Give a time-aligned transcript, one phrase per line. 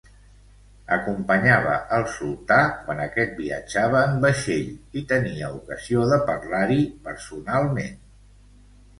[0.95, 2.55] Acompanyava al sultà
[2.87, 8.01] quan aquest viatjava en vaixell i tenia ocasió de parlar-hi personalment.